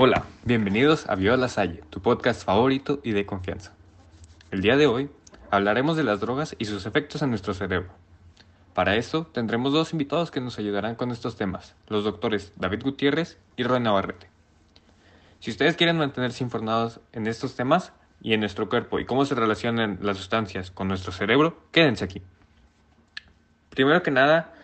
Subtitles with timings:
[0.00, 3.74] Hola, bienvenidos a Viola Salle, tu podcast favorito y de confianza.
[4.52, 5.10] El día de hoy
[5.50, 7.88] hablaremos de las drogas y sus efectos en nuestro cerebro.
[8.74, 13.38] Para esto tendremos dos invitados que nos ayudarán con estos temas, los doctores David Gutiérrez
[13.56, 14.28] y Roy Navarrete.
[15.40, 17.92] Si ustedes quieren mantenerse informados en estos temas
[18.22, 22.22] y en nuestro cuerpo y cómo se relacionan las sustancias con nuestro cerebro, quédense aquí.
[23.70, 24.54] Primero que nada,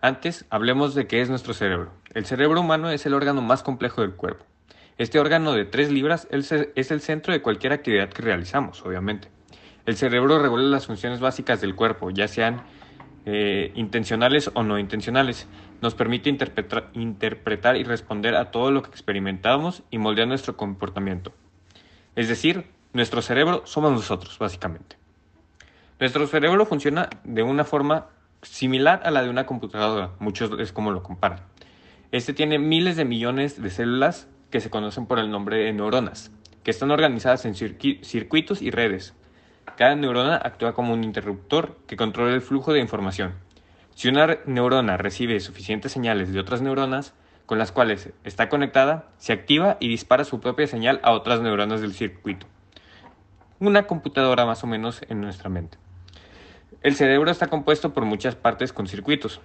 [0.00, 1.90] antes hablemos de qué es nuestro cerebro.
[2.14, 4.44] El cerebro humano es el órgano más complejo del cuerpo.
[4.96, 9.28] Este órgano de 3 libras es el centro de cualquier actividad que realizamos, obviamente.
[9.86, 12.62] El cerebro regula las funciones básicas del cuerpo, ya sean
[13.26, 15.48] eh, intencionales o no intencionales.
[15.82, 21.32] Nos permite interpretar y responder a todo lo que experimentamos y moldear nuestro comportamiento.
[22.14, 24.96] Es decir, nuestro cerebro somos nosotros, básicamente.
[25.98, 28.06] Nuestro cerebro funciona de una forma
[28.42, 31.40] similar a la de una computadora, muchos es como lo comparan.
[32.12, 36.30] Este tiene miles de millones de células que se conocen por el nombre de neuronas,
[36.62, 39.12] que están organizadas en circuitos y redes.
[39.76, 43.34] Cada neurona actúa como un interruptor que controla el flujo de información.
[43.96, 47.14] Si una neurona recibe suficientes señales de otras neuronas
[47.46, 51.80] con las cuales está conectada, se activa y dispara su propia señal a otras neuronas
[51.80, 52.46] del circuito.
[53.58, 55.78] Una computadora más o menos en nuestra mente.
[56.80, 59.40] El cerebro está compuesto por muchas partes con circuitos.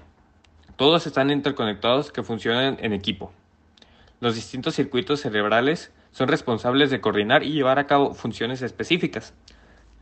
[0.75, 3.33] Todos están interconectados que funcionan en equipo.
[4.21, 9.33] Los distintos circuitos cerebrales son responsables de coordinar y llevar a cabo funciones específicas.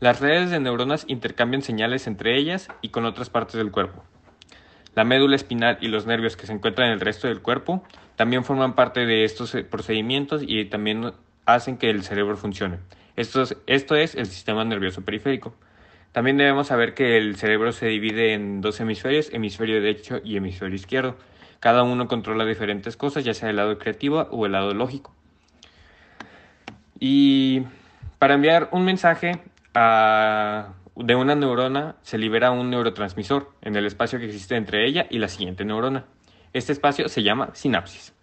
[0.00, 4.04] Las redes de neuronas intercambian señales entre ellas y con otras partes del cuerpo.
[4.94, 7.84] La médula espinal y los nervios que se encuentran en el resto del cuerpo
[8.16, 11.12] también forman parte de estos eh, procedimientos y también
[11.46, 12.78] hacen que el cerebro funcione.
[13.14, 15.54] Esto es, esto es el sistema nervioso periférico.
[16.10, 20.74] También debemos saber que el cerebro se divide en dos hemisferios, hemisferio derecho y hemisferio
[20.74, 21.16] izquierdo.
[21.60, 25.12] Cada uno controla diferentes cosas, ya sea el lado creativo o el lado lógico.
[27.00, 27.62] Y
[28.18, 29.40] para enviar un mensaje
[29.74, 35.18] de una neurona se libera un neurotransmisor en el espacio que existe entre ella y
[35.18, 36.04] la siguiente neurona.
[36.52, 38.14] Este espacio se llama sinapsis.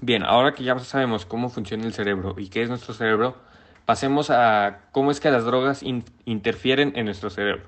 [0.00, 3.36] Bien, ahora que ya sabemos cómo funciona el cerebro y qué es nuestro cerebro,
[3.84, 5.82] pasemos a cómo es que las drogas
[6.24, 7.64] interfieren en nuestro cerebro.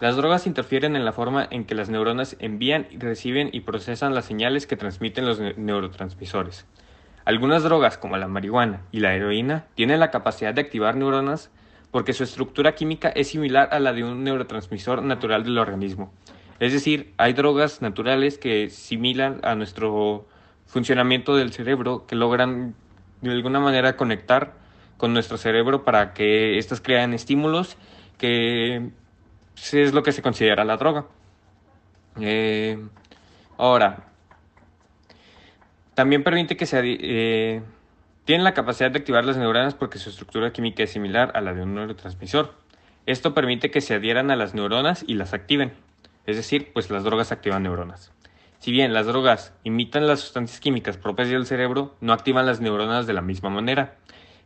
[0.00, 4.24] Las drogas interfieren en la forma en que las neuronas envían, reciben y procesan las
[4.24, 6.66] señales que transmiten los neurotransmisores.
[7.26, 11.50] Algunas drogas, como la marihuana y la heroína, tienen la capacidad de activar neuronas
[11.90, 16.10] porque su estructura química es similar a la de un neurotransmisor natural del organismo.
[16.60, 20.26] Es decir, hay drogas naturales que similan a nuestro
[20.64, 22.74] funcionamiento del cerebro que logran
[23.20, 24.54] de alguna manera conectar
[24.96, 27.76] con nuestro cerebro para que éstas crean estímulos
[28.16, 28.90] que
[29.72, 31.06] es lo que se considera la droga.
[32.20, 32.78] Eh,
[33.56, 34.08] ahora,
[35.94, 36.80] también permite que se...
[36.84, 37.62] Eh,
[38.24, 41.52] tienen la capacidad de activar las neuronas porque su estructura química es similar a la
[41.52, 42.54] de un neurotransmisor.
[43.06, 45.72] Esto permite que se adhieran a las neuronas y las activen.
[46.26, 48.12] Es decir, pues las drogas activan neuronas.
[48.60, 53.06] Si bien las drogas imitan las sustancias químicas propias del cerebro, no activan las neuronas
[53.06, 53.96] de la misma manera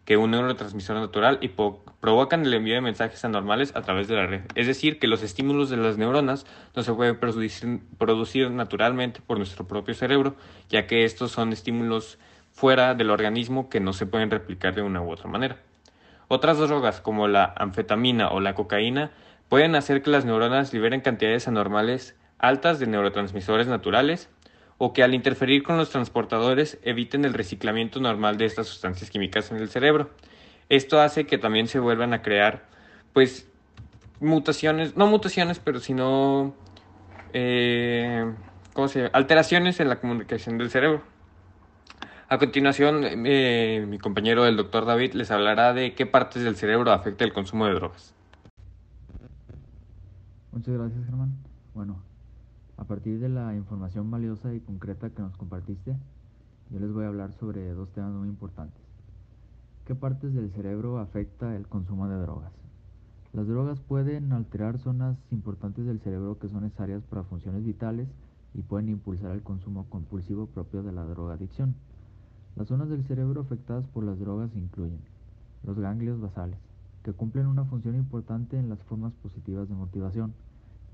[0.04, 4.26] que un neurotransmisor natural y provocan el envío de mensajes anormales a través de la
[4.26, 4.42] red.
[4.54, 9.38] Es decir, que los estímulos de las neuronas no se pueden producir, producir naturalmente por
[9.38, 10.36] nuestro propio cerebro,
[10.68, 12.18] ya que estos son estímulos
[12.52, 15.56] fuera del organismo que no se pueden replicar de una u otra manera.
[16.28, 19.10] Otras drogas, como la anfetamina o la cocaína,
[19.48, 24.28] pueden hacer que las neuronas liberen cantidades anormales altas de neurotransmisores naturales
[24.78, 29.50] o que al interferir con los transportadores eviten el reciclamiento normal de estas sustancias químicas
[29.50, 30.10] en el cerebro.
[30.68, 32.66] Esto hace que también se vuelvan a crear,
[33.12, 33.48] pues,
[34.20, 36.54] mutaciones, no mutaciones, pero sino,
[37.32, 38.32] eh,
[38.72, 39.10] ¿cómo se llama?
[39.12, 41.02] Alteraciones en la comunicación del cerebro.
[42.28, 46.90] A continuación, eh, mi compañero el doctor David les hablará de qué partes del cerebro
[46.90, 48.14] afecta el consumo de drogas.
[50.50, 51.36] Muchas gracias, Germán.
[51.74, 52.02] Bueno,
[52.76, 55.96] a partir de la información valiosa y concreta que nos compartiste,
[56.70, 58.82] yo les voy a hablar sobre dos temas muy importantes.
[59.84, 62.52] ¿Qué partes del cerebro afecta el consumo de drogas?
[63.32, 68.08] Las drogas pueden alterar zonas importantes del cerebro que son necesarias para funciones vitales
[68.54, 71.74] y pueden impulsar el consumo compulsivo propio de la drogadicción.
[72.56, 75.00] Las zonas del cerebro afectadas por las drogas incluyen
[75.64, 76.58] los ganglios basales,
[77.02, 80.32] que cumplen una función importante en las formas positivas de motivación,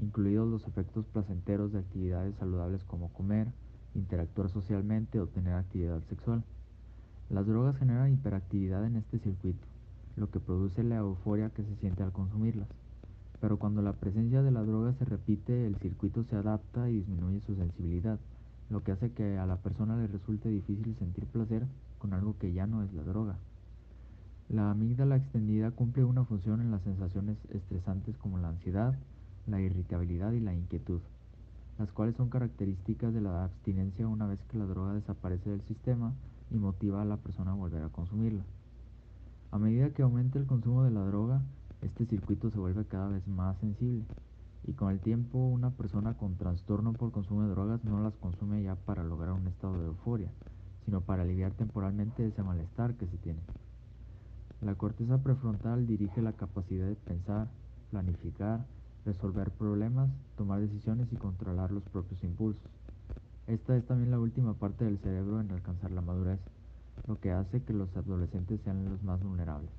[0.00, 3.48] incluidos los efectos placenteros de actividades saludables como comer,
[3.94, 6.42] interactuar socialmente o tener actividad sexual.
[7.28, 9.66] Las drogas generan hiperactividad en este circuito,
[10.16, 12.68] lo que produce la euforia que se siente al consumirlas.
[13.40, 17.40] Pero cuando la presencia de la droga se repite, el circuito se adapta y disminuye
[17.40, 18.18] su sensibilidad,
[18.68, 21.66] lo que hace que a la persona le resulte difícil sentir placer
[21.98, 23.36] con algo que ya no es la droga.
[24.48, 28.94] La amígdala extendida cumple una función en las sensaciones estresantes como la ansiedad,
[29.46, 31.00] la irritabilidad y la inquietud,
[31.78, 36.12] las cuales son características de la abstinencia una vez que la droga desaparece del sistema
[36.50, 38.44] y motiva a la persona a volver a consumirla.
[39.50, 41.42] A medida que aumenta el consumo de la droga,
[41.82, 44.04] este circuito se vuelve cada vez más sensible
[44.66, 48.62] y con el tiempo una persona con trastorno por consumo de drogas no las consume
[48.62, 50.30] ya para lograr un estado de euforia,
[50.84, 53.40] sino para aliviar temporalmente ese malestar que se tiene.
[54.60, 57.48] La corteza prefrontal dirige la capacidad de pensar,
[57.90, 58.66] planificar,
[59.04, 62.62] resolver problemas, tomar decisiones y controlar los propios impulsos.
[63.46, 66.38] Esta es también la última parte del cerebro en alcanzar la madurez,
[67.06, 69.70] lo que hace que los adolescentes sean los más vulnerables.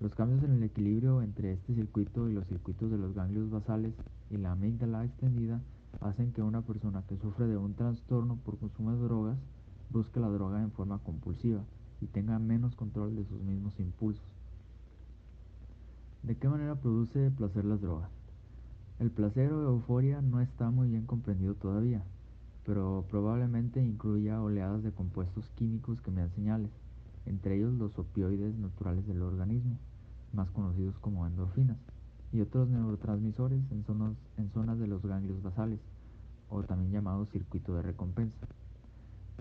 [0.00, 3.94] Los cambios en el equilibrio entre este circuito y los circuitos de los ganglios basales
[4.30, 5.60] y la amígdala extendida
[6.00, 9.38] hacen que una persona que sufre de un trastorno por consumo de drogas
[9.90, 11.60] busque la droga en forma compulsiva
[12.00, 14.24] y tenga menos control de sus mismos impulsos.
[16.22, 18.21] ¿De qué manera produce placer las drogas?
[18.98, 22.02] El placer o euforia no está muy bien comprendido todavía,
[22.64, 26.70] pero probablemente incluya oleadas de compuestos químicos que me dan señales,
[27.26, 29.76] entre ellos los opioides naturales del organismo
[30.32, 31.76] más conocidos como endorfinas,
[32.32, 35.80] y otros neurotransmisores en zonas, de los ganglios basales,
[36.48, 38.46] o también llamados circuito de recompensa.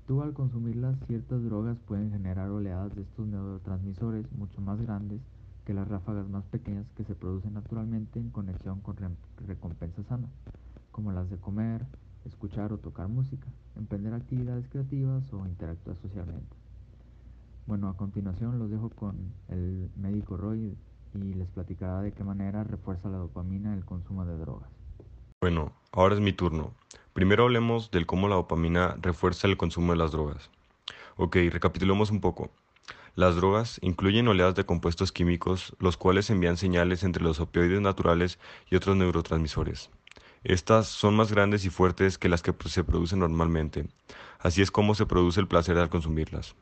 [0.08, 5.22] Tú al consumirlas, ciertas drogas pueden generar oleadas de estos neurotransmisores mucho más grandes
[5.66, 8.98] que las ráfagas más pequeñas que se producen naturalmente en conexión con
[9.48, 10.32] recompensas sanas,
[10.92, 11.86] como las de comer,
[12.26, 16.56] escuchar o tocar música, emprender actividades creativas o interactuar socialmente.
[17.68, 20.76] Bueno, a continuación los dejo con el médico Roy
[21.14, 24.70] y les platicará de qué manera refuerza la dopamina el consumo de drogas.
[25.42, 26.74] Bueno, ahora es mi turno.
[27.14, 30.50] Primero hablemos del cómo la dopamina refuerza el consumo de las drogas.
[31.18, 32.52] Ok, recapitulemos un poco.
[33.16, 38.40] Las drogas incluyen oleadas de compuestos químicos, los cuales envían señales entre los opioides naturales
[38.70, 39.90] y otros neurotransmisores.
[40.44, 43.86] Estas son más grandes y fuertes que las que se producen normalmente.
[44.40, 46.56] Así es como se produce el placer al consumirlas.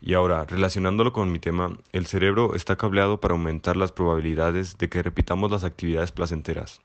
[0.00, 4.88] Y ahora, relacionándolo con mi tema, el cerebro está cableado para aumentar las probabilidades de
[4.88, 6.80] que repitamos las actividades placenteras.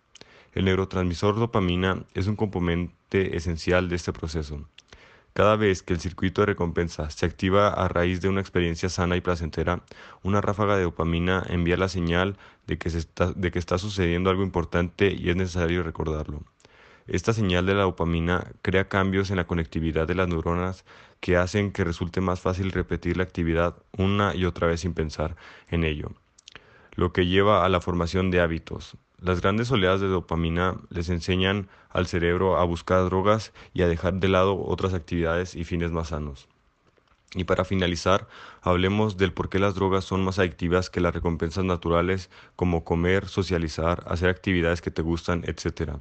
[0.54, 4.68] El neurotransmisor dopamina es un componente esencial de este proceso.
[5.34, 9.16] Cada vez que el circuito de recompensa se activa a raíz de una experiencia sana
[9.18, 9.82] y placentera,
[10.22, 12.38] una ráfaga de dopamina envía la señal
[12.68, 12.90] de que,
[13.58, 16.44] está, sucediendo algo importante y es necesario recordarlo.
[17.08, 20.86] Esta señal de la dopamina crea cambios en la conectividad de las neuronas
[21.20, 25.36] que hacen que resulte más fácil repetir la actividad una y otra vez sin pensar
[25.68, 26.12] en ello,
[26.94, 28.98] lo que lleva a la formación de hábitos.
[29.24, 34.16] Las grandes oleadas de dopamina les enseñan al cerebro a buscar drogas y a dejar
[34.16, 36.50] de lado otras actividades y fines más sanos.
[37.34, 38.28] Y para finalizar,
[38.62, 43.30] hablemos del por qué las drogas son más adictivas que las recompensas naturales como comer,
[43.30, 45.94] socializar, hacer actividades que te gustan, etc.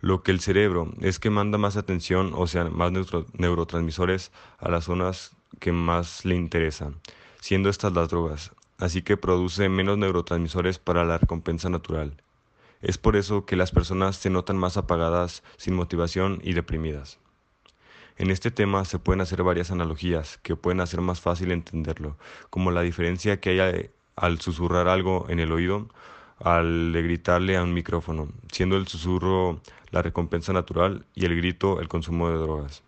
[0.00, 2.90] Lo que el cerebro es que manda más atención, o sea, más
[3.34, 6.96] neurotransmisores a las zonas que más le interesan,
[7.40, 8.50] siendo estas las drogas,
[8.84, 12.22] así que produce menos neurotransmisores para la recompensa natural.
[12.82, 17.18] Es por eso que las personas se notan más apagadas, sin motivación y deprimidas.
[18.16, 22.16] En este tema se pueden hacer varias analogías que pueden hacer más fácil entenderlo,
[22.50, 25.88] como la diferencia que hay al susurrar algo en el oído
[26.38, 31.88] al gritarle a un micrófono, siendo el susurro la recompensa natural y el grito el
[31.88, 32.82] consumo de drogas.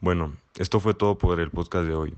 [0.00, 2.14] Bueno, esto fue todo por el podcast de hoy.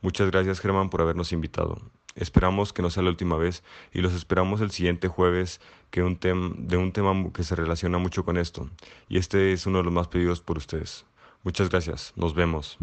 [0.00, 1.80] Muchas gracias Germán por habernos invitado.
[2.14, 6.18] Esperamos que no sea la última vez y los esperamos el siguiente jueves que un
[6.20, 8.70] de un tema que se relaciona mucho con esto.
[9.08, 11.06] Y este es uno de los más pedidos por ustedes.
[11.42, 12.12] Muchas gracias.
[12.16, 12.78] Nos vemos.